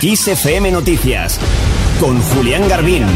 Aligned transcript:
Kiss 0.00 0.28
FM 0.28 0.70
Noticias 0.72 1.40
con 1.98 2.20
Julián 2.20 2.68
Garbín. 2.68 3.06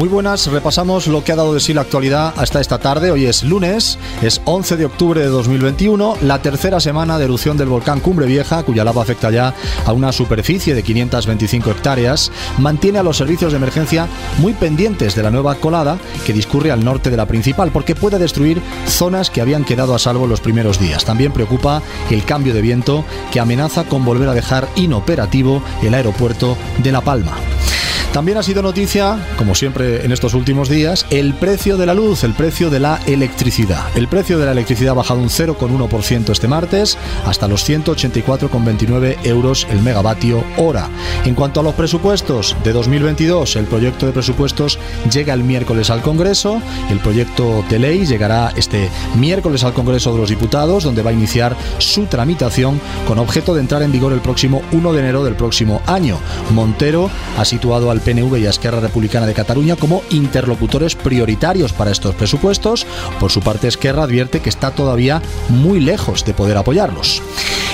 Muy 0.00 0.08
buenas, 0.08 0.46
repasamos 0.46 1.08
lo 1.08 1.22
que 1.22 1.32
ha 1.32 1.36
dado 1.36 1.52
de 1.52 1.60
sí 1.60 1.74
la 1.74 1.82
actualidad 1.82 2.32
hasta 2.38 2.58
esta 2.58 2.78
tarde. 2.78 3.10
Hoy 3.10 3.26
es 3.26 3.44
lunes, 3.44 3.98
es 4.22 4.40
11 4.46 4.78
de 4.78 4.86
octubre 4.86 5.20
de 5.20 5.26
2021, 5.26 6.16
la 6.22 6.40
tercera 6.40 6.80
semana 6.80 7.18
de 7.18 7.26
erupción 7.26 7.58
del 7.58 7.68
volcán 7.68 8.00
Cumbre 8.00 8.24
Vieja, 8.24 8.62
cuya 8.62 8.82
lava 8.82 9.02
afecta 9.02 9.30
ya 9.30 9.54
a 9.84 9.92
una 9.92 10.10
superficie 10.10 10.74
de 10.74 10.82
525 10.82 11.70
hectáreas, 11.72 12.32
mantiene 12.56 12.98
a 12.98 13.02
los 13.02 13.18
servicios 13.18 13.52
de 13.52 13.58
emergencia 13.58 14.08
muy 14.38 14.54
pendientes 14.54 15.14
de 15.14 15.22
la 15.22 15.30
nueva 15.30 15.56
colada 15.56 15.98
que 16.24 16.32
discurre 16.32 16.70
al 16.70 16.82
norte 16.82 17.10
de 17.10 17.18
la 17.18 17.26
principal, 17.26 17.70
porque 17.70 17.94
puede 17.94 18.18
destruir 18.18 18.62
zonas 18.86 19.28
que 19.28 19.42
habían 19.42 19.66
quedado 19.66 19.94
a 19.94 19.98
salvo 19.98 20.26
los 20.26 20.40
primeros 20.40 20.80
días. 20.80 21.04
También 21.04 21.32
preocupa 21.32 21.82
el 22.08 22.24
cambio 22.24 22.54
de 22.54 22.62
viento 22.62 23.04
que 23.30 23.38
amenaza 23.38 23.84
con 23.84 24.06
volver 24.06 24.30
a 24.30 24.34
dejar 24.34 24.66
inoperativo 24.76 25.62
el 25.82 25.92
aeropuerto 25.92 26.56
de 26.82 26.90
La 26.90 27.02
Palma. 27.02 27.36
También 28.12 28.38
ha 28.38 28.42
sido 28.42 28.60
noticia, 28.60 29.24
como 29.38 29.54
siempre 29.54 30.04
en 30.04 30.10
estos 30.10 30.34
últimos 30.34 30.68
días, 30.68 31.06
el 31.10 31.32
precio 31.32 31.76
de 31.76 31.86
la 31.86 31.94
luz, 31.94 32.24
el 32.24 32.34
precio 32.34 32.68
de 32.68 32.80
la 32.80 32.98
electricidad. 33.06 33.84
El 33.94 34.08
precio 34.08 34.36
de 34.36 34.46
la 34.46 34.50
electricidad 34.50 34.90
ha 34.90 34.94
bajado 34.94 35.20
un 35.20 35.28
0,1% 35.28 36.30
este 36.30 36.48
martes 36.48 36.98
hasta 37.24 37.46
los 37.46 37.68
184,29 37.70 39.18
euros 39.22 39.64
el 39.70 39.80
megavatio 39.80 40.42
hora. 40.56 40.88
En 41.24 41.36
cuanto 41.36 41.60
a 41.60 41.62
los 41.62 41.74
presupuestos 41.74 42.56
de 42.64 42.72
2022, 42.72 43.54
el 43.54 43.66
proyecto 43.66 44.06
de 44.06 44.12
presupuestos 44.12 44.80
llega 45.12 45.32
el 45.32 45.44
miércoles 45.44 45.88
al 45.90 46.02
Congreso. 46.02 46.60
El 46.90 46.98
proyecto 46.98 47.64
de 47.70 47.78
ley 47.78 48.06
llegará 48.06 48.52
este 48.56 48.90
miércoles 49.14 49.62
al 49.62 49.72
Congreso 49.72 50.12
de 50.12 50.18
los 50.18 50.30
Diputados, 50.30 50.82
donde 50.82 51.02
va 51.02 51.10
a 51.10 51.14
iniciar 51.14 51.56
su 51.78 52.06
tramitación 52.06 52.80
con 53.06 53.20
objeto 53.20 53.54
de 53.54 53.60
entrar 53.60 53.82
en 53.82 53.92
vigor 53.92 54.12
el 54.12 54.20
próximo 54.20 54.62
1 54.72 54.92
de 54.92 54.98
enero 54.98 55.22
del 55.22 55.36
próximo 55.36 55.80
año. 55.86 56.18
Montero 56.52 57.08
ha 57.38 57.44
situado 57.44 57.92
al 57.92 57.99
PNV 58.00 58.38
y 58.38 58.46
a 58.46 58.50
Esquerra 58.50 58.80
Republicana 58.80 59.26
de 59.26 59.34
Cataluña 59.34 59.76
como 59.76 60.02
interlocutores 60.10 60.94
prioritarios 60.94 61.72
para 61.72 61.90
estos 61.90 62.14
presupuestos. 62.14 62.86
Por 63.18 63.30
su 63.30 63.40
parte, 63.40 63.68
Esquerra 63.68 64.04
advierte 64.04 64.40
que 64.40 64.48
está 64.48 64.70
todavía 64.72 65.22
muy 65.48 65.80
lejos 65.80 66.24
de 66.24 66.34
poder 66.34 66.56
apoyarlos. 66.56 67.22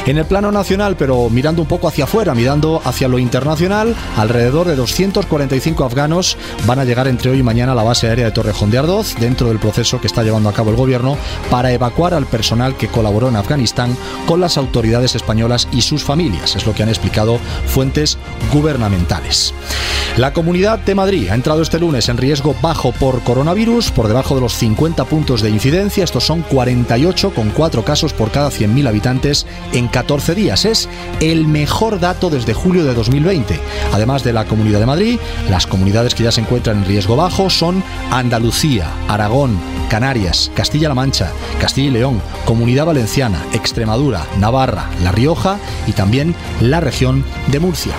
En 0.06 0.18
el 0.18 0.24
plano 0.24 0.52
nacional, 0.52 0.96
pero 0.96 1.28
mirando 1.30 1.62
un 1.62 1.68
poco 1.68 1.88
hacia 1.88 2.04
afuera, 2.04 2.32
mirando 2.32 2.80
hacia 2.84 3.08
lo 3.08 3.18
internacional, 3.18 3.96
alrededor 4.16 4.68
de 4.68 4.76
245 4.76 5.84
afganos 5.84 6.36
van 6.64 6.78
a 6.78 6.84
llegar 6.84 7.08
entre 7.08 7.30
hoy 7.30 7.40
y 7.40 7.42
mañana 7.42 7.72
a 7.72 7.74
la 7.74 7.82
base 7.82 8.08
aérea 8.08 8.26
de 8.26 8.30
Torrejón 8.30 8.70
de 8.70 8.78
Ardoz, 8.78 9.16
dentro 9.18 9.48
del 9.48 9.58
proceso 9.58 10.00
que 10.00 10.06
está 10.06 10.22
llevando 10.22 10.48
a 10.48 10.52
cabo 10.52 10.70
el 10.70 10.76
gobierno 10.76 11.16
para 11.50 11.72
evacuar 11.72 12.14
al 12.14 12.26
personal 12.26 12.76
que 12.76 12.86
colaboró 12.86 13.28
en 13.28 13.36
Afganistán 13.36 13.96
con 14.26 14.40
las 14.40 14.56
autoridades 14.56 15.16
españolas 15.16 15.66
y 15.72 15.82
sus 15.82 16.04
familias. 16.04 16.54
Es 16.54 16.66
lo 16.66 16.74
que 16.74 16.84
han 16.84 16.88
explicado 16.88 17.40
fuentes 17.66 18.16
gubernamentales. 18.52 19.54
La 20.16 20.32
Comunidad 20.32 20.78
de 20.78 20.94
Madrid 20.94 21.28
ha 21.28 21.34
entrado 21.34 21.60
este 21.60 21.78
lunes 21.78 22.08
en 22.08 22.16
riesgo 22.16 22.56
bajo 22.62 22.92
por 22.92 23.22
coronavirus, 23.22 23.90
por 23.90 24.08
debajo 24.08 24.34
de 24.34 24.40
los 24.40 24.54
50 24.54 25.04
puntos 25.04 25.42
de 25.42 25.50
incidencia. 25.50 26.04
Estos 26.04 26.24
son 26.24 26.40
48 26.40 27.34
con 27.34 27.50
4 27.50 27.84
casos 27.84 28.14
por 28.14 28.30
cada 28.30 28.48
100.000 28.48 28.88
habitantes 28.88 29.46
en 29.74 29.88
14 29.88 30.34
días. 30.34 30.64
Es 30.64 30.88
el 31.20 31.46
mejor 31.46 32.00
dato 32.00 32.30
desde 32.30 32.54
julio 32.54 32.86
de 32.86 32.94
2020. 32.94 33.60
Además 33.92 34.24
de 34.24 34.32
la 34.32 34.46
Comunidad 34.46 34.80
de 34.80 34.86
Madrid, 34.86 35.18
las 35.50 35.66
comunidades 35.66 36.14
que 36.14 36.24
ya 36.24 36.32
se 36.32 36.40
encuentran 36.40 36.78
en 36.78 36.86
riesgo 36.86 37.14
bajo 37.16 37.50
son 37.50 37.84
Andalucía, 38.10 38.90
Aragón, 39.08 39.58
Canarias, 39.90 40.50
Castilla-La 40.54 40.94
Mancha, 40.94 41.30
Castilla 41.60 41.88
y 41.88 41.92
León, 41.92 42.22
Comunidad 42.46 42.86
Valenciana, 42.86 43.44
Extremadura, 43.52 44.26
Navarra, 44.38 44.88
La 45.02 45.12
Rioja 45.12 45.58
y 45.86 45.92
también 45.92 46.34
la 46.62 46.80
región 46.80 47.22
de 47.48 47.60
Murcia. 47.60 47.92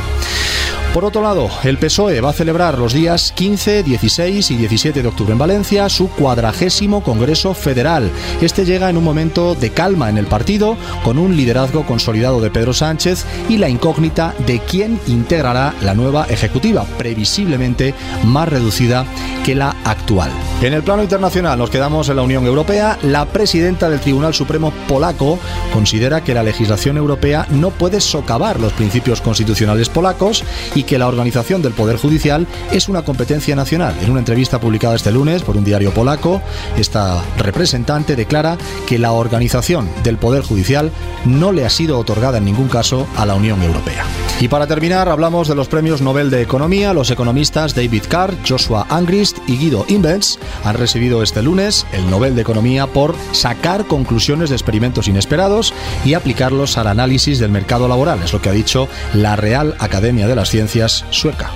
Por 0.97 1.05
otro 1.05 1.21
lado, 1.21 1.47
el 1.63 1.77
PSOE 1.77 2.21
va 2.21 2.31
a 2.31 2.33
celebrar 2.33 2.79
los 2.79 2.91
días 2.91 3.31
15, 3.33 3.83
16 3.83 4.49
y 4.49 4.57
17 4.57 5.03
de 5.03 5.07
octubre 5.07 5.31
en 5.31 5.37
Valencia 5.37 5.87
su 5.89 6.09
cuadragésimo 6.09 7.03
Congreso 7.03 7.53
Federal. 7.53 8.09
Este 8.41 8.65
llega 8.65 8.89
en 8.89 8.97
un 8.97 9.03
momento 9.03 9.53
de 9.53 9.69
calma 9.69 10.09
en 10.09 10.17
el 10.17 10.25
partido, 10.25 10.75
con 11.03 11.19
un 11.19 11.37
liderazgo 11.37 11.85
consolidado 11.85 12.41
de 12.41 12.49
Pedro 12.49 12.73
Sánchez 12.73 13.27
y 13.47 13.59
la 13.59 13.69
incógnita 13.69 14.33
de 14.47 14.57
quién 14.57 14.99
integrará 15.05 15.75
la 15.83 15.93
nueva 15.93 16.25
ejecutiva, 16.31 16.83
previsiblemente 16.97 17.93
más 18.23 18.49
reducida 18.49 19.05
que 19.45 19.53
la 19.53 19.75
actual. 19.85 20.31
En 20.59 20.73
el 20.73 20.81
plano 20.81 21.03
internacional 21.03 21.59
nos 21.59 21.69
quedamos 21.69 22.09
en 22.09 22.15
la 22.15 22.23
Unión 22.23 22.43
Europea. 22.47 22.97
La 23.03 23.25
presidenta 23.25 23.89
del 23.89 23.99
Tribunal 23.99 24.33
Supremo 24.33 24.73
polaco 24.87 25.37
considera 25.71 26.23
que 26.23 26.33
la 26.33 26.41
legislación 26.41 26.97
europea 26.97 27.45
no 27.51 27.69
puede 27.69 28.01
socavar 28.01 28.59
los 28.59 28.73
principios 28.73 29.21
constitucionales 29.21 29.87
polacos 29.87 30.43
y 30.73 30.81
que 30.81 30.97
la 30.97 31.07
organización 31.07 31.61
del 31.61 31.73
Poder 31.73 31.97
Judicial 31.97 32.47
es 32.71 32.89
una 32.89 33.03
competencia 33.03 33.55
nacional. 33.55 33.95
En 34.01 34.09
una 34.09 34.19
entrevista 34.19 34.59
publicada 34.59 34.95
este 34.95 35.11
lunes 35.11 35.43
por 35.43 35.57
un 35.57 35.63
diario 35.63 35.93
polaco, 35.93 36.41
esta 36.75 37.21
representante 37.37 38.15
declara 38.15 38.57
que 38.87 38.97
la 38.97 39.11
organización 39.11 39.87
del 40.03 40.17
Poder 40.17 40.41
Judicial 40.41 40.91
no 41.23 41.51
le 41.51 41.65
ha 41.65 41.69
sido 41.69 41.99
otorgada 41.99 42.39
en 42.39 42.45
ningún 42.45 42.67
caso 42.67 43.05
a 43.15 43.27
la 43.27 43.35
Unión 43.35 43.61
Europea. 43.61 44.05
Y 44.39 44.49
para 44.49 44.67
terminar, 44.67 45.09
hablamos 45.09 45.47
de 45.47 45.55
los 45.55 45.67
premios 45.67 46.01
Nobel 46.01 46.29
de 46.29 46.43
Economía. 46.43 46.93
Los 46.93 47.09
economistas 47.09 47.73
David 47.73 48.03
Carr, 48.07 48.35
Joshua 48.47 48.85
Angrist 48.89 49.39
y 49.47 49.57
Guido 49.57 49.83
Imbens 49.87 50.37
han 50.63 50.75
recibido 50.75 51.23
este 51.23 51.41
lunes 51.41 51.87
el 51.91 52.07
Nobel 52.07 52.35
de 52.35 52.43
Economía 52.43 52.85
por 52.85 53.15
sacar 53.31 53.85
conclusiones 53.87 54.49
de 54.49 54.55
experimentos 54.55 55.07
inesperados 55.07 55.73
y 56.05 56.13
aplicarlos 56.13 56.77
al 56.77 56.85
análisis 56.85 57.39
del 57.39 57.49
mercado 57.49 57.87
laboral. 57.87 58.21
Es 58.23 58.31
lo 58.31 58.39
que 58.39 58.49
ha 58.49 58.53
dicho 58.53 58.87
la 59.15 59.35
Real 59.35 59.75
Academia 59.79 60.27
de 60.27 60.35
las 60.35 60.49
Ciencias 60.49 61.03
sueca. 61.09 61.49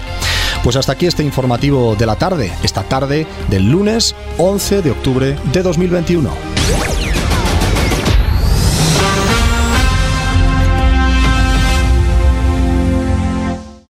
Pues 0.63 0.75
hasta 0.75 0.93
aquí 0.93 1.05
este 1.05 1.23
informativo 1.23 1.95
de 1.95 2.07
la 2.07 2.15
tarde, 2.15 2.51
esta 2.63 2.81
tarde 2.81 3.27
del 3.49 3.69
lunes 3.69 4.15
11 4.39 4.81
de 4.81 4.91
octubre 4.91 5.37
de 5.53 5.61
2021. 5.61 7.20